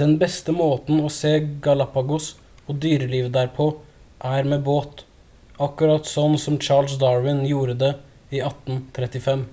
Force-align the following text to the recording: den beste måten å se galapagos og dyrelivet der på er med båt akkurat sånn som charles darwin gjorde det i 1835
den 0.00 0.14
beste 0.22 0.54
måten 0.60 1.02
å 1.02 1.10
se 1.16 1.30
galapagos 1.66 2.24
og 2.72 2.80
dyrelivet 2.86 3.36
der 3.36 3.52
på 3.58 3.66
er 4.30 4.50
med 4.54 4.64
båt 4.70 5.04
akkurat 5.68 6.10
sånn 6.14 6.34
som 6.46 6.58
charles 6.68 6.96
darwin 7.04 7.44
gjorde 7.52 7.76
det 7.84 7.92
i 8.40 8.40
1835 8.48 9.46